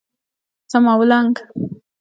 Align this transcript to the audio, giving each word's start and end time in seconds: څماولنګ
څماولنګ 0.71 1.35